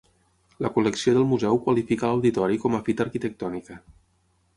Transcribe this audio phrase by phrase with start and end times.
[0.65, 3.79] La col·lecció del museu qualifica l'auditori com a fita arquitectònica.